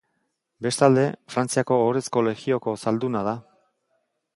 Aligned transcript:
Bestalde, 0.65 1.03
Frantziako 1.35 1.79
Ohorezko 1.83 2.27
Legioko 2.31 2.77
Zalduna 2.87 3.27
da. 3.33 3.41